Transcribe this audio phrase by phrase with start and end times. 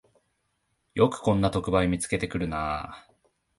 [0.95, 3.07] よくこんな特売を見つけてくるなあ